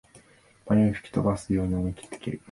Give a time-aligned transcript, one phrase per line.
[0.67, 2.39] 迷いを吹き飛ばすように思いきって蹴る